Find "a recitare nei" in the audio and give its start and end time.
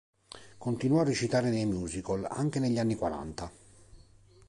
1.01-1.67